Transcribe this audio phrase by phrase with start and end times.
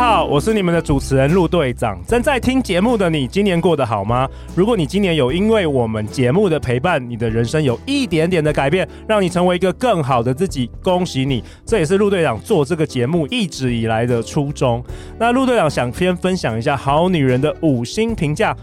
[0.00, 2.00] 好，我是你们的主持人陆队长。
[2.08, 4.26] 正在听节目的你，今年过得好吗？
[4.56, 11.44] 如果你今年有因为我们节目的陪伴，你的人生有一点点的改变，让你成为一个更好的自己，恭喜你！
[11.66, 14.82] 这也是陆队长做这个节目一直以来的初衷。
[15.18, 18.56] 那陆队长想先分享一下好女人的五星评价。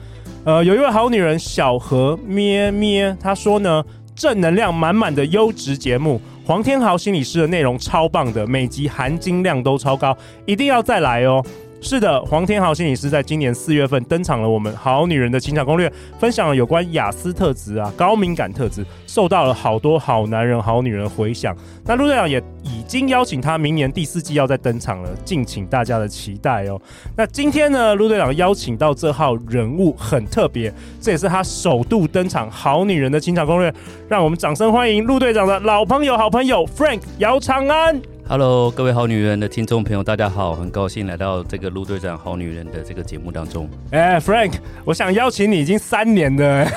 [0.43, 3.83] 呃，有一位好女人小何咩咩，她说呢，
[4.15, 6.19] 正能量满满的优质节目。
[6.47, 11.45] 黄天豪心理师的内容超棒的，每集含金量都超高，一定要再来哦。
[11.79, 14.49] 是的，黄天豪心理师在今年四月份登场了。
[14.49, 21.55] 我们好女人的情场攻略，分享了有关雅斯特质啊、高敏感特质，受到了好多好男人、好女人回响。
[21.85, 26.81] 那陆队长也已经邀请他明年第四季要再登场了，敬请大家的期待哦。
[27.15, 33.71] 那今天呢，陆队长邀请到这号人物很特别，这也是他首度登场《好女人的情场攻略》，
[34.09, 38.01] 让我们掌声欢迎陆队长的老朋友、好朋友 Frank 姚长安。
[38.29, 43.69] Hello，各位好女人的听众朋友，大家好，很高兴来到这个陆队长好女人的这个节目当中。
[43.91, 46.67] 哎、欸、，Frank，我想邀请你已经三年了。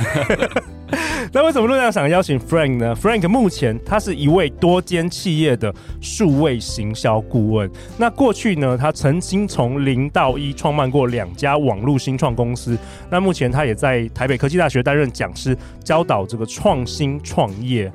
[1.33, 7.69] 那为什么陆队长想邀请 Frank 呢？Frank 目前他是一位多间企业的数位行销顾问。
[7.98, 12.79] 那过去呢，他曾经从零到一创办过两家网络新创公司。
[13.11, 17.92] 那目前他也在台北科技大学担任讲师，教导这个创新创业。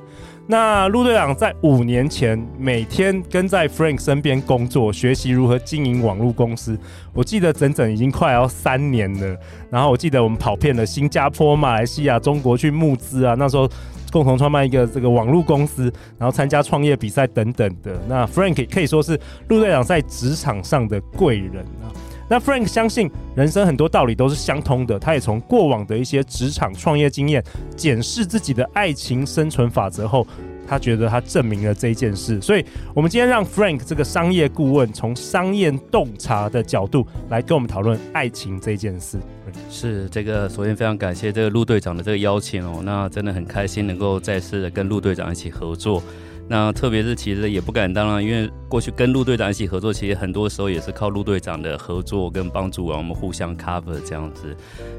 [0.48, 6.78] 那陆队长在五年前每天跟在 Frank 身边工作，学习如何经营网络公司。
[7.12, 9.36] 我记得整整已经快要三年了。
[9.70, 13.68] 然后我记得我们跑遍了新加坡、马来西亚、中国去募资啊，那时候
[14.12, 18.00] 共同创办一个这个网络公司，然后参加创业比赛等等的。
[18.08, 21.90] 那 Frank 可以说是陆队长在职场上的贵人啊。
[22.28, 27.42] 那 Frank 相信人生很多道理都是相通的，他也从过往的一些职场创业经验
[27.76, 30.26] 检视自己的爱情生存法则后，
[30.66, 32.40] 他觉得他证明了这一件事。
[32.40, 39.18] 所以，我们今天让 Frank 这个商业顾问从商业洞察的角度来跟我们讨论爱情这件事。
[39.70, 46.02] 是这个，首先非常感谢这个陆队长的这个邀请哦，那真的很开心能够再次的跟陆队长一起合作。
[46.48, 54.56] 那特别是其实也不敢当啊，因为过去跟陆队长一起合作，其实很多时候也是靠陆队长的合作跟帮助啊，我们互相 cover 这样子。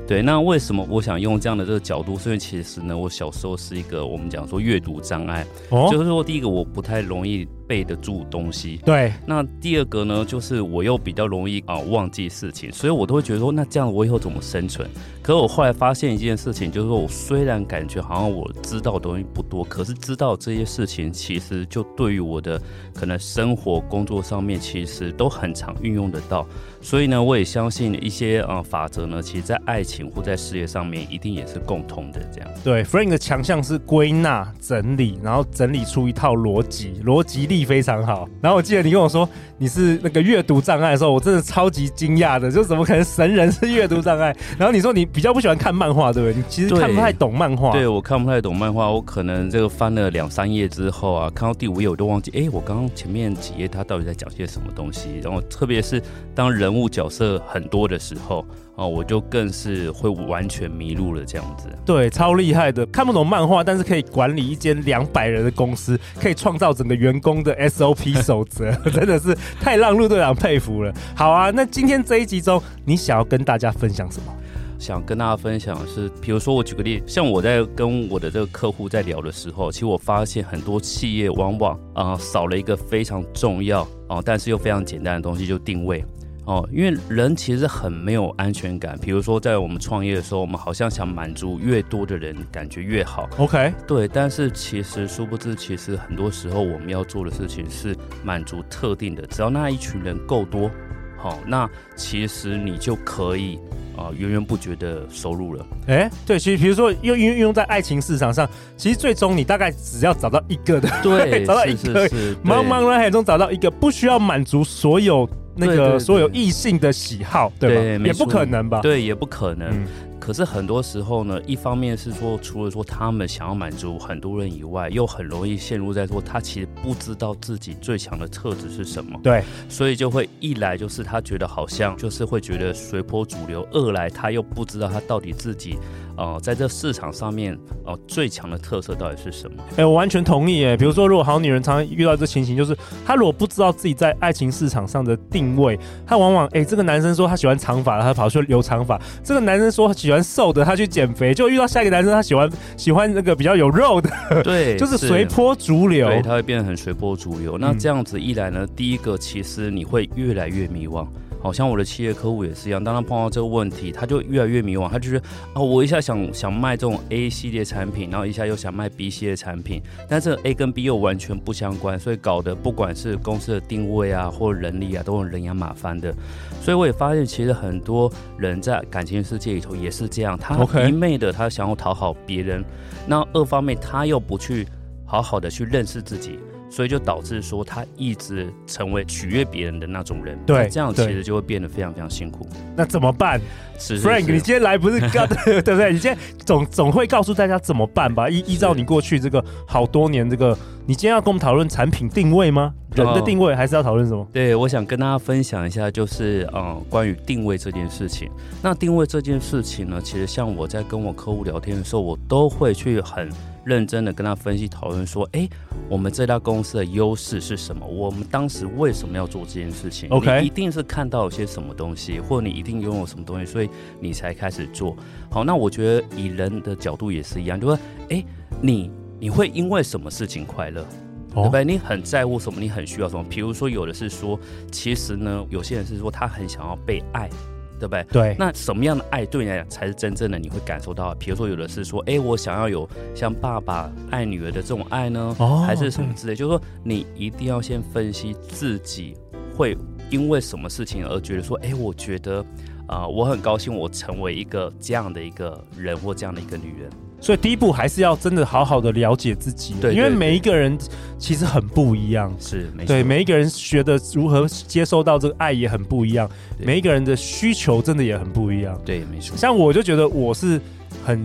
[0.08, 2.18] 对，那为什么我想用这样的这个角度？
[2.18, 7.48] 所以其实呢，我小时候是一个我们讲说阅读障碍，哦，就是说第一个我不太容易。
[7.68, 9.12] 背得住东西，对。
[9.26, 14.90] 那第二个呢，就是我又比较容易啊忘记事情，所以我都会觉得说，那这样我以后怎么生存？
[15.22, 22.60] 可是我后来发现一件事情，就是说我虽然感觉好像我知道的东西不多，可是知道这些事情，其其实就对于我的
[22.96, 26.48] 可能生活、工作上面，其实都很常运用得到。
[26.88, 32.22] 所以呢，我也相信一些呃法则呢，其实在爱情或在事业上面，一定也是共通的。
[32.34, 32.50] 这样。
[32.64, 37.66] 对，Frank 的强项是归纳、整理，然后整理出一套逻辑，逻辑力。
[37.66, 39.28] 非常好，然后我记得你跟我说
[39.58, 44.34] 你是那个阅读障碍的时候，我真的超级惊讶的，就怎么可能神人是阅读障碍？
[44.58, 46.38] 然后你说你比较不喜欢看漫画，对不对？
[46.38, 47.74] 你其实看不太懂漫画。
[47.74, 55.20] 对，我看不太懂漫画，我可能这个翻了两三页之后啊，看到第五页我都忘记，哎，我刚刚前面几页他到底在讲些什么东西？
[55.22, 56.02] 然后特别是
[56.34, 58.46] 当人物角色很多的时候。
[58.78, 61.68] 哦，我就更是会完全迷路了，这样子。
[61.84, 70.94] 对，超厉害的，看不懂漫画，但是可以管理一间两百人的公司，可以创造整个员工的 SOP 守则， 真的是太让陆队长佩服了。
[71.16, 74.32] 好啊，那今天这一集中，你想要跟大家分享什么？
[74.78, 86.06] 想跟大家分享的是，比如说我举个例，像我在跟我的这个客户在聊的时候，其实我发现很多企业往往啊、呃、少了一个非常重要啊、呃，但是又非常简单的东西，就定位。
[86.48, 88.98] 哦，因为人其实很没有安全感。
[89.02, 93.30] 比如说，在我们创业的时候，我们好像想满足越多的人，感觉越好。
[93.38, 94.08] OK，对。
[94.08, 97.94] 但是其实殊不知，其实很多时候我们要做的事情是
[98.24, 99.28] 满足特定的。
[99.28, 100.72] 只要那一群人够多，
[101.18, 103.58] 好、哦，那其实你就可以
[103.98, 105.66] 啊、呃、源源不绝的收入了。
[105.88, 112.08] 哎，对，其实比如说用运用在爱情市场上，其实最终你大概只要找到一个的，对， 找到一个，
[112.42, 115.30] 茫茫人海中找到一个，不需要满足所有。
[115.58, 118.06] 那个所有异性的喜好，对，吧？
[118.06, 118.82] 也不可能吧？
[118.82, 119.70] 对，也不可能。
[119.70, 119.88] 嗯。
[120.20, 129.18] 可是很多时候呢，一方面是说，除了说他们想要满足很多人以外，又很容易陷入在说他其实不知道自己最强的特质是什么。
[129.24, 135.78] 对，所以就会一来就是他觉得好像就是会觉得随波逐流，二来他又不知道他到底自己
[136.18, 139.64] 呃，在这市场上面，呃，最强的特色到底是什么？
[139.74, 140.66] 哎、欸，我完全同意。
[140.66, 142.76] 哎，比如说，如果好女人常常遇到这情形，就是
[143.06, 154.10] 她如果不知道自己在爱情市场上的定位，她往往哎、欸，这个男生说他喜欢长发，他跑去留长发；这个男生说他喜欢瘦的，他去减肥，就遇到下一个男生，他喜欢喜欢那个比较有肉的，
[154.44, 157.58] 对， 就是随波逐流，对，他会变得很随波逐流。
[157.60, 161.06] 那这样子一来呢，嗯、第一个其实你会越来越迷惘。
[161.48, 164.90] 好像我的企业客户也是一样，当他碰到这个问题，他就越来越迷惘。
[164.90, 176.14] 他就觉得啊，我一下想想卖这种 A 系列产品，然后一下又想卖 B 系列产品，但这个 A 跟 B 又完全不相关，所以搞得不管是公司的定位啊，或人力啊，都很人仰马翻的。
[176.62, 182.62] 所以我也发现，其实很多人在感情世界里头也是这样，他一昧的他想要讨好别人，
[183.08, 184.68] 那二方面他又不去
[185.06, 186.38] 好好的去认识自己。
[186.70, 192.48] 所以就导致说他一直成为取悦别人的那种人，对，这样其实就会变得非常非常辛苦。
[192.76, 193.40] 那怎么办？
[193.80, 195.94] 是，是，是 Frank，你今天来不是告 对不对？
[195.94, 198.30] 你今天总总会告诉大家怎么办吧？
[198.30, 202.74] 依依照你过去这个好多年这个，你今天要跟我们讨论产品定位吗？
[202.96, 204.28] 人的定位还是要讨论什么？
[204.34, 208.30] 对，我想跟大家分享一下，就是嗯，关于定位这件事情。
[208.62, 213.30] 那定位这件事情呢，其实像我在跟我客户聊天的时候，我都会去很。
[213.68, 215.48] 认真的跟他分析讨论说，哎，
[215.90, 217.86] 我们这家公司的优势是什么？
[217.86, 223.70] 我们当时为什么要做这件事情？OK，你一定是看到有些什么东西，或者你一定拥有什么东西，所以
[224.00, 224.96] 你才开始做。
[225.30, 227.78] 好，那我觉得以人的角度也是一样，就说，
[228.10, 228.24] 哎，
[228.62, 230.86] 你你会因为什么事情快乐？
[231.34, 231.66] 对不对？
[231.66, 232.60] 你很在乎什么？
[232.60, 233.24] 你很需要什么？
[233.30, 234.40] 比如说，有的是说，
[234.72, 237.30] 其实呢，有些人是说他很想要被爱。
[237.80, 238.04] 对不对？
[238.12, 240.38] 对，那什么样的爱对你来讲才是真正的？
[240.38, 246.36] 你会感受到，比如说有的是说，哎，我想要有像爸爸爱女儿的这种爱呢，哦、还是什么之类？
[246.36, 249.16] 就是说，你一定要先分析自己
[249.56, 249.78] 会
[250.10, 252.40] 因为什么事情而觉得说，哎，我觉得
[252.88, 256.90] 啊、呃，我很高兴我成为一个这样的一个人或这样的一个女人。
[257.20, 260.78] 所以第一步还是要真的好好的了解自己，对，因为每一个人
[261.18, 266.30] 其实很不一样，是，对，每一个人学的如何接收到这个爱也很不一样，
[266.60, 269.36] 每一个人的需求真的也很不一样，对，没错。
[269.36, 270.62] 像我就觉得我是
[271.04, 271.20] 很，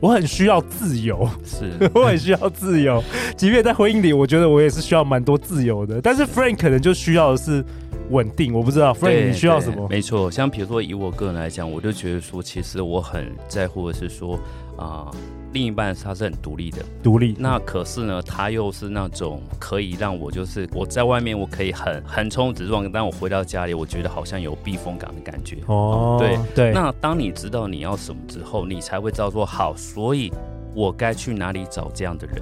[0.00, 1.70] 我很需要自由，是。
[1.94, 3.02] 我很需要自由，
[3.36, 7.64] 即便在婚姻里，我觉得我也是需要蛮多自由的，但是 Frank 可能就需要的是
[8.10, 9.86] 稳定，我不知道 Frank 你需要什么？
[9.88, 14.38] 没错，像比如说以我个人来讲，我就觉得说，其实我很在乎的是说。
[14.78, 15.14] 啊、呃，
[15.54, 17.34] 另一半他是很独立的，独立。
[17.36, 25.56] 那可是呢，他又是那种可以让我就是我在外面我可以很横冲直撞，但我回到家里，我觉得好像有避风港的感觉。
[25.66, 26.72] 哦，嗯、对对。
[26.72, 30.32] 那当你知道你要什么之后，你才会知道说好，所以
[30.76, 32.36] 我该去哪里找这样的人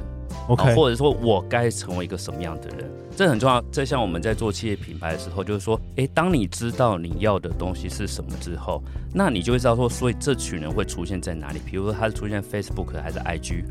[0.48, 2.90] ？OK，或者说我该成为一个什么样的人？
[3.16, 3.62] 这很重要。
[3.72, 8.82] 这像我们在做企业品牌的时候，就是说，哎，当你知道你要的东西是什么之后，
[9.14, 11.60] 那你就会知道说，所以这群人会出现在哪里？
[11.64, 13.64] 比如说，他是出现 Facebook 还是 IG，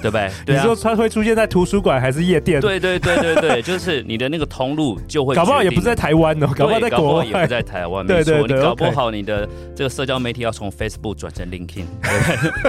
[0.00, 0.30] 对不对？
[0.46, 2.60] 对啊，你说他会出现在图书馆还是夜店？
[2.60, 5.34] 对对对对对，就是你的那个通路就会。
[5.34, 8.06] 搞不好也不在台湾哦，搞不好在国外也不在台湾。
[8.06, 11.84] 对对对，你搞不好你的这个社交媒体要从 Facebook 转成 LinkedIn。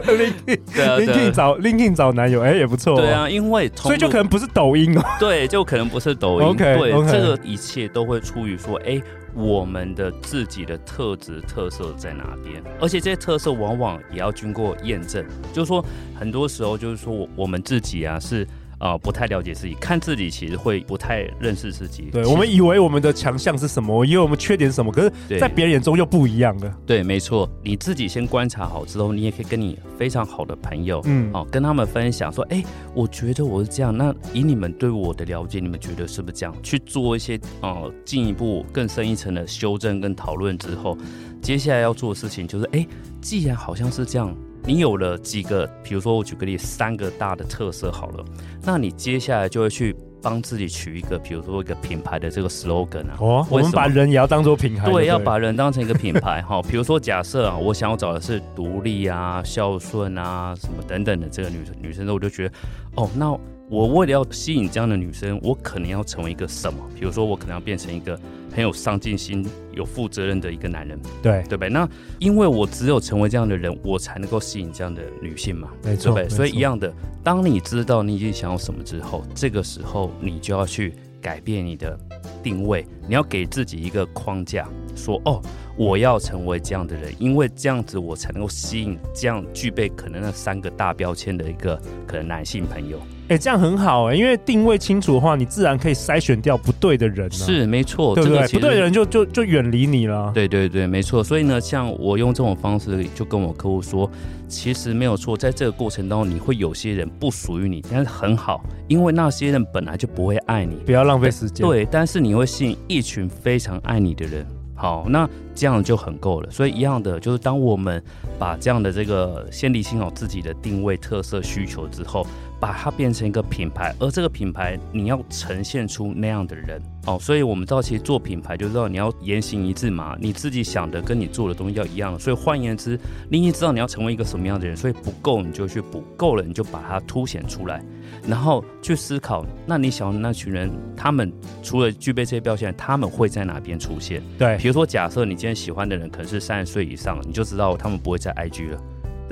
[0.07, 2.95] LinkedIn 对啊，LinkedIn 找 LinkedIn 找男友，哎，也不错。
[2.95, 5.03] 对啊，因为所以就可能不是抖音哦。
[5.19, 6.55] 对，就可能不是抖音。
[6.55, 6.91] 对。
[7.11, 9.01] 这个一切都会出于说，哎，
[9.33, 12.63] 我们的自己的特质特色在哪边？
[12.79, 15.83] 而且这些特色往往也要经过验证，就是说，
[16.17, 18.47] 很多时候就是说我，我们自己啊是。
[18.83, 22.09] 啊、呃，不太了解自己，看自己其实会不太认识自己。
[22.11, 26.78] 对，我们以为我们的强项是什么，以为我们缺点是什么，可是，在别人眼中又不一样了。
[26.85, 32.61] 对，没错，你自己先观察好之后，你也可以跟你非常好的朋友，嗯，好、哦，跟他们分享说，哎，
[32.94, 33.95] 我觉得我是这样。
[33.95, 36.54] 那以你们对我的了解，你们觉得是不是这样？
[36.61, 40.97] 去做一些呃进一步更深一层的修正跟讨论之后，
[41.42, 42.85] 接下来要做的事情就是，哎，
[43.21, 44.35] 既然好像是这样。
[44.65, 48.25] 你有了几个，比如说我举个例，三个大的特色好了，
[48.63, 53.17] 那你接下来就会去帮自己取一个，比如说一个品牌的这个 slogan 啊。
[53.19, 54.89] 哦，我们把人也要当做品牌。
[54.89, 56.61] 对，要把人当成一个品牌哈。
[56.61, 62.55] 比如说假设啊，我想要找的是独立啊、孝顺啊什么等等的这个女女生，我就觉得，
[62.95, 63.37] 哦，那。
[63.73, 66.80] 我为了要吸引这样的女生，我可能要成为一个什么？
[66.94, 68.15] 比如说，我可能要变成一个
[68.53, 71.69] 很有上进心、有负责任的一个男人，对对不对？
[71.69, 71.89] 那
[72.19, 76.37] 因为我只有成为这样的人，我才能够吸引这样的女性嘛，没错，对不对？
[76.37, 81.97] 所以一样的，当你知道你已经想要什么之后，这个时候你就要去改变你的
[82.44, 84.69] 定位，你要给自己一个框架。
[84.95, 85.42] 说哦，
[85.75, 92.97] 我要成为这样的人，因为这样子我才能够吸引这样具备可能那三个大标签的一个可能男性朋友。
[93.30, 97.31] 哎、欸，这样很好哎、欸，因为定位清楚的话，你自然可以筛选掉不对的人、啊。
[97.31, 98.45] 是，没错，对不对？
[98.45, 100.30] 这个、不对的人就就就远离你了。
[100.33, 101.23] 对对对，没错。
[101.23, 104.11] 所以呢，像我用这种方式就跟我客户说，
[104.49, 110.75] 其实没有错，在这个过程当中，你会有些人不属于你，但是很好，因为那些人本来就不会爱你。
[110.85, 111.65] 不要浪费时间。
[111.65, 114.45] 对，但是你会吸引一群非常爱你的人。
[114.75, 116.49] 好，那这样就很够了。
[116.51, 118.03] 所以一样的，就是当我们
[118.39, 122.25] 把这样的这个先理清好自己的定位、特色、需求之后，
[122.63, 126.81] 把它变成一个品牌，而这个品牌你要呈现出那样的人。
[127.05, 132.17] 哦，所以我们知道，其实做品牌就知道你要言行一致嘛，你自己想的跟你做的东西要一样。
[132.17, 132.97] 所以换言之，
[133.29, 137.83] 你已经知道你要成为一个什么样的人，所以不够你就去补，够了你就把它凸显出来，
[138.25, 144.23] 然后去思考，那你想的那群人，他们除了具备这些标签，他们会在哪边出现？
[144.39, 148.81] 对，比如说假设你今天喜欢的人可能是三十岁以上，你就知道他们不会在 IG 了。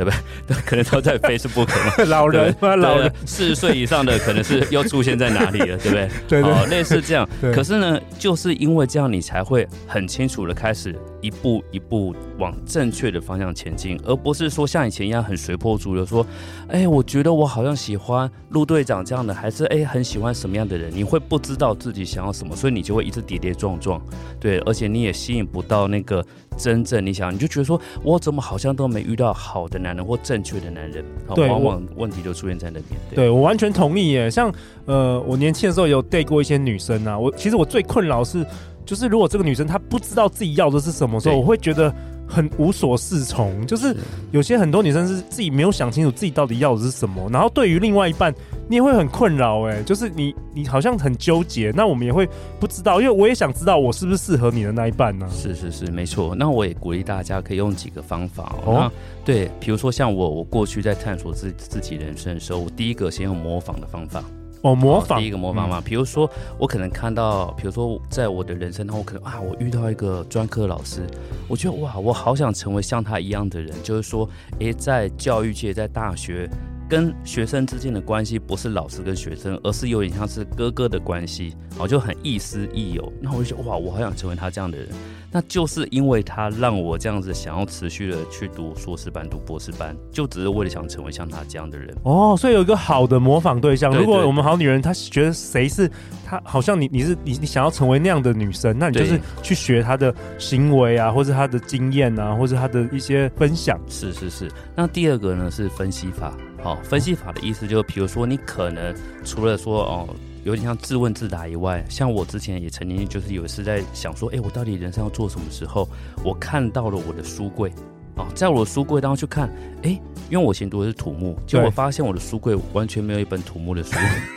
[0.04, 0.12] 对不
[0.48, 0.58] 对？
[0.66, 2.04] 可能都在 Facebook 嘛。
[2.10, 2.76] 老人吗？
[2.76, 5.78] 老人四十岁以上的，可能是又出现在哪里了？
[5.78, 6.10] 对不对？
[6.28, 7.28] 对，对，类似这样。
[7.54, 16.26] 可是呢，就是因为这样，你才会很清楚的开始一步一步往正确的方向前进，而不是说像以前一样很随波逐流，说，
[16.68, 20.92] 哎，我觉得我好像喜欢陆队长这样的，还是哎很喜欢什么样的人？
[20.94, 24.02] 你会不知道自己想要什么，所以你就会一直跌跌撞撞。
[24.40, 26.26] 对，而且你也吸引不到那个。
[26.58, 33.00] 真正你想，你就觉得说，我怎么好像都没遇到好的男人或正确的男人，对，往往问题就出现在那边。
[33.10, 34.30] 对，对我完全同意耶。
[34.30, 34.54] 像
[34.86, 38.46] 呃，我年轻的时候有 date 过一些女生啊，我其实我最困扰是，
[38.86, 41.94] 就是如果这个女生她不知道自己要的是什么时候，我会觉得。
[42.28, 43.94] 很无所适从，就是
[44.32, 48.34] 有些很多女生是自己没有想清楚自己到底要的是什么，然后对于另外一半，
[48.70, 52.26] 你也会很困扰，哎，就是你你好像很纠结，那我们也会
[52.58, 55.28] 不知道，因为我也想知道我是不是适合你的那一半呢？
[55.30, 56.34] 是是是，没错。
[56.34, 58.76] 那我也鼓励大家可以用几个方法哦。
[58.76, 58.92] 那
[59.26, 64.24] 对，比如说像我，我过去在探索自自己人生的时候，我第一个先用模仿的方法。
[64.62, 65.20] 哦，模仿。
[65.20, 71.02] 第一个模仿嘛，比如说我可能看到，比如说在我的人生当中，我可能啊，我遇到一个专科老师，
[71.48, 76.50] 我觉得哇，我好想成为像他一样的人，就是说，诶，在教育界，在大学
[76.92, 83.14] 跟学生之间的关系不是老师跟学生，而是有点像是哥哥的关系，哦，就很亦师亦友。
[83.22, 84.90] 那我就觉得哇，我好想成为他这样的人。
[85.32, 91.96] 那就是因为他让我这样子想要持续的去读硕士班、读博士班，就只是为了想成为像他这样的人。
[92.04, 93.90] 哦，所以有一个好的模仿对象。
[93.90, 95.90] 对对对，如果我们好女人，她觉得谁是
[96.26, 103.80] 她，好像你你是你你想要成为那样的女生，那你就是去学她的行为啊，或是她的经验啊，或是她的一些分享。
[103.88, 104.52] 是是是。
[104.76, 106.36] 那第二个呢是分析法。
[106.64, 110.10] 好，分析法的意思就是，比如说你可能除了说哦。
[110.44, 115.88] 有点像自问自答以外，像我之前也曾经就是有一次在想说，哎，我到底人生要做什么时候？
[116.24, 117.72] 我看到了我的书柜，
[118.16, 119.48] 啊，在我的书柜当中去看，
[119.84, 119.90] 哎，
[120.32, 123.92] 因为我以前读的是土木，结果我发现我的书柜完全没有一本土木的书，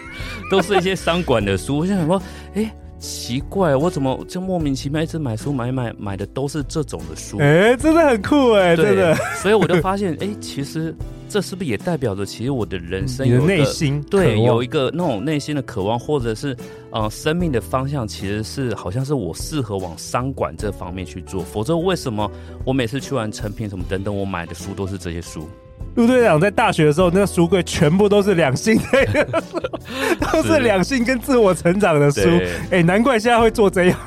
[0.53, 1.79] 都是一些商管的书。
[1.79, 2.21] 我就想说，
[2.53, 7.39] 哎，奇怪，我怎么就莫名其妙一直买书买买买的都是这种的书？
[7.39, 9.17] 哎，真的很酷哎，真的。
[9.37, 10.95] 所以我就发现，哎，其实。
[11.35, 16.57] 这是不是也代表着，其实我的人生有内心对有一个那种内心的渴望，或者是
[16.93, 21.43] 呃生命的方向，其实是好像是我适合往商管这方面去做。
[21.43, 22.31] 否则为什么
[22.65, 25.49] 我每次去完成品什么等等，我买的书都是这些书？
[25.97, 29.61] 陆队长在大学的时候，那个书柜全部都是两性类的书，
[30.33, 32.21] 都是两性跟自我成长的书。
[32.71, 33.99] 哎、欸，难怪现在会做这样。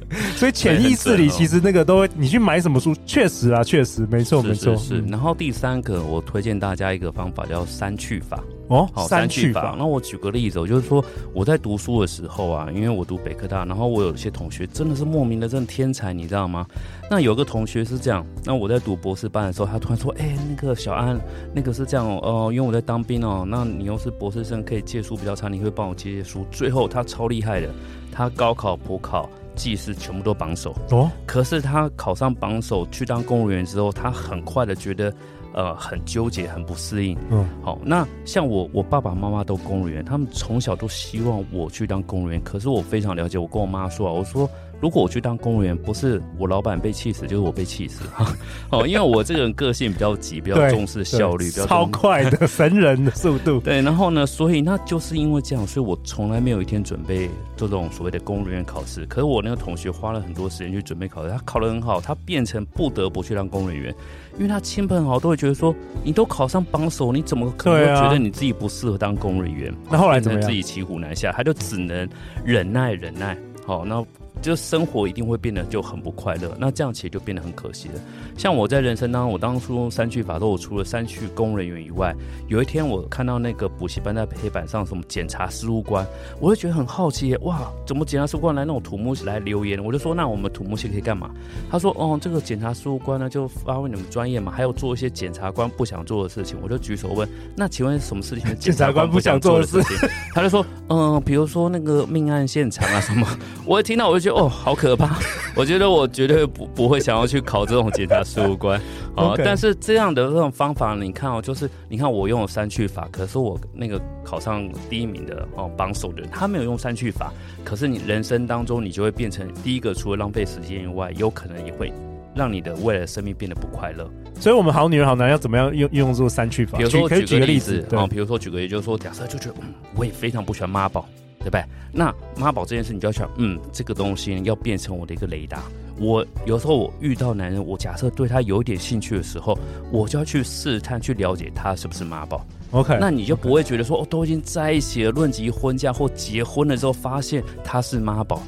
[0.36, 4.76] 所以潜意识里其实那个都会，你去买什么书，确实啊，确实没错没错。
[4.76, 5.00] 是。
[5.08, 8.42] 然后第三个，我推荐大家一个方法，叫删去法。
[8.70, 9.74] 哦，好，三去法。
[9.76, 16.64] 那我举个例子，我就是说我在读书的时候啊，因为我读北科大，然后我有一些同学真的是莫名的真的天才，你知道吗？
[17.10, 21.20] 那有个同学是这样，那我在读博士班的时候，他突然说：“哎、欸，那个小安，
[21.52, 27.68] 那个是这样哦，呃，因为我在当兵哦，那你又是博士生，可以借书比较差，你会帮我借借书。”最后他超厉害的，
[28.12, 31.10] 他高考、补考、技师全部都榜首哦。
[31.26, 35.12] 可是他考上榜首去当公务员之后，他很快的觉得
[35.52, 37.16] 呃很纠结，很不适应。
[37.30, 42.40] 嗯，好，那像我，我爸爸妈妈都公务员，他们从小都希望我去当公务员。
[42.42, 44.48] 可是我非常了解，我跟我妈说啊，我说。
[44.80, 48.02] 如果我去当公务员，不是我老板被气死，就是我被气死。
[48.70, 53.60] 哦，因为我这个人个性比较急，比较重视效率，比较超快的 神人的速度。
[53.60, 59.04] 对，然后呢，所以那就是因为这样，所以我从来没有一天准备做这种所谓的公务员考试。
[59.04, 63.94] 可是我那个同学花了很多时间去准备考试，他考得很好，他变成不得不去当公务员，
[64.36, 69.74] 因为他亲朋好友都会觉得说，你都考上榜首，你怎么可能觉得你自己不适合当公务员？
[69.90, 70.40] 那后来怎么？
[70.40, 72.08] 自己骑虎难下，他就只能
[72.42, 73.36] 忍耐忍耐。
[73.66, 74.02] 好，那。
[74.40, 77.94] 就生活一定会变得就很不快乐，那这样其实就变得很可惜了。
[78.36, 82.14] 像我在人生当中，我当初用删去法，都我除了三去公务人员以外，
[82.48, 86.06] 有一天我看到那个补习班在黑板上什么检查事务官，
[86.40, 89.82] 我就觉得很好奇，哇，怎么检查事务官来那种土木系来留言？
[89.84, 91.30] 我就说，那我们土木系可以干嘛？
[91.70, 96.56] 他说，哦，这个检查事务官呢，就发挥你们专业嘛，还有做一些检察官不想做的事情。
[96.62, 98.58] 我就举手问，那请问什么事情？
[98.58, 99.96] 检察官不想做的事情？
[100.34, 103.26] 他就说，嗯，比如说那个命案现场啊什么。
[103.66, 104.29] 我一听到我就觉得。
[104.34, 105.18] 哦，好可怕！
[105.56, 108.80] 我觉得我绝对不不会想要去考这种检察事务官
[109.14, 109.34] 啊。
[109.36, 109.42] Okay.
[109.44, 117.32] 但是这样的这种方法，你看哦，就是你看我用了删去法，可是我那个考上第一名的哦榜首的人，他没有用删去法，
[117.64, 121.92] 可是你人生当中你就会变成第一个，除了浪费时间以外，有可能也会
[122.34, 124.08] 让你的未来的生命变得不快乐。
[124.38, 126.78] 所以，我们好女人好男人要怎么样用用这个删去法？
[126.78, 131.06] 比如说，举个例子啊，比如说举个例子，就是说，假设就觉得，嗯，我也非常不喜欢妈宝。
[131.40, 131.64] 对不对？
[131.92, 135.62] 那妈宝这件事，你就要想，嗯，这个东西要变成我的一个雷达。
[135.98, 139.58] 我有时候我遇到男人，我假设对他有一点兴趣的时候，
[139.90, 142.44] 我就要去试探，去了解他是不是妈宝。
[142.70, 148.42] OK，那你就不会觉得说，哦，都已经在一起了，论及婚嫁或结婚了之后，发现他是妈宝，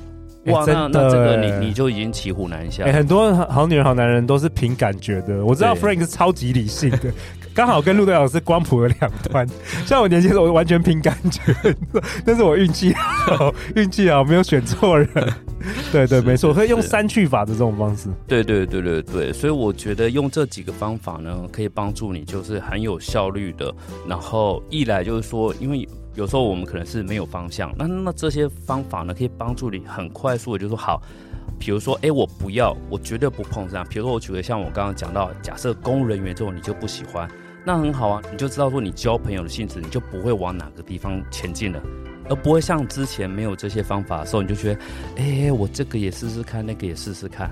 [0.46, 2.84] 哇，那那这个你你就已经骑虎难下。
[2.92, 6.98] 很多好女人好男人都是凭感觉的，我知道 Frank 是超级理性的。
[7.54, 9.46] 刚好跟陆队长是光谱的两端，
[9.86, 11.54] 像我年轻的时候，我完全凭感觉，
[12.24, 15.08] 但是我运气好，运气好，没有选错人。
[15.92, 18.08] 对对，没错，可以用删去法的这种方式。
[18.26, 23.72] 对对对对对，所以我觉得用这几个方法呢，可以帮助你，就是很有效率的。
[24.08, 31.00] 然后一来就是说，因为有时候我们可能是没有方向，那那这些方法呢，可以帮助你很快速的，就是说好，
[31.64, 33.86] 比如说，哎，我不要，我绝对不碰这样。
[33.88, 37.30] 比如说，我举个像我刚刚讲到，假设公务人员这种你就不喜欢。
[37.64, 41.80] 那很好啊，你就知道说你交朋友的性质，你就不会往哪个地方前进了，
[42.28, 44.80] 而不会像之前没有这些方法的时候，你就觉得，
[45.18, 47.48] 哎、我这个也试试看，那个也试试看，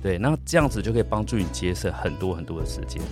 [0.00, 3.02] 对，那这样子就可以帮助你节省很多很多的时间。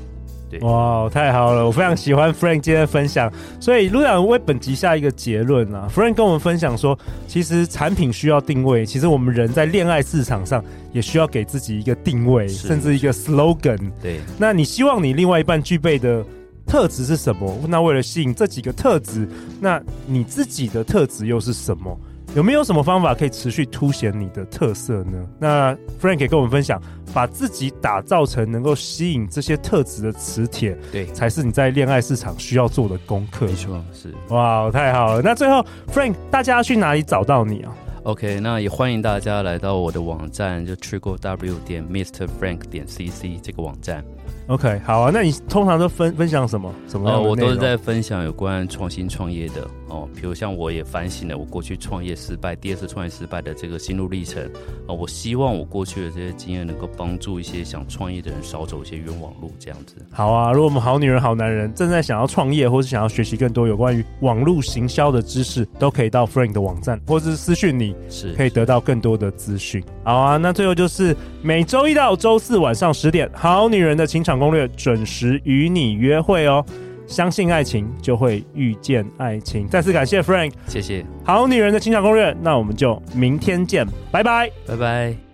[0.49, 3.33] 对，哇，太好了，我非常喜欢 Frank 今天的分享。
[3.61, 13.91] 所以陆长为本集下一个结论啊，Frank 跟我们分享说，其实产品需要定位，其实我们人在恋爱市场上也需要给自己一个定位，甚至一个 slogan。
[14.01, 16.25] 对，那你希望你另外一半具备的
[16.65, 17.53] 特质是什么？
[17.69, 19.29] 那为了吸引这几个特质，
[19.61, 21.99] 那你自己的特质又是什么？
[22.37, 25.27] 有没有什么方法可以持续凸显你的特色呢？
[25.39, 26.79] 那 Frank 可以跟我们分享，
[27.15, 33.47] 把自己打造成能够吸引这些特质的磁铁，对，才是你在恋爱市场需要做的功课。
[33.47, 35.23] 没错，是哇，太好了。
[35.23, 44.05] 那最后，Frank，大家要去哪里找到你啊？OK，那也欢迎大家来到我的网站，就 Triple W 点 Mr Frank 点 CC 这个网站。
[44.49, 45.11] OK，好啊。
[45.13, 46.73] 那你通常都分分享什么？
[46.87, 47.11] 什么？
[47.11, 50.09] 呃，我都是在分享有关创新创业的哦。
[50.15, 54.51] 比如像我也反省了我过去创业失败、第二次创业失败的这个心路历程啊，
[54.87, 54.95] 哦。
[54.95, 59.97] 我希望我过去的这些经验能够帮助一些想创业的人少走一些冤枉路，这样子。
[60.13, 60.53] 好啊。
[60.53, 69.83] 如果我们好女人、好男人正在想要创业，或是想要学习更多有关于网络行销的知识，都可以到 Frank 的网站，或是私讯你，是可以得到更多的资讯。
[70.05, 70.37] 好啊。
[70.37, 76.65] 那最后就是每周一到周四晚上十点，好女人的情场攻略准时与你约会哦！
[77.07, 79.67] 相信爱情，就会遇见爱情。
[79.69, 81.05] 再次感谢 Frank，谢谢。
[81.25, 85.26] 好女人的情场攻略，那我们就明天见，拜拜，拜拜。